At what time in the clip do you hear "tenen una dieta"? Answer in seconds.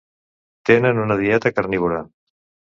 0.69-1.53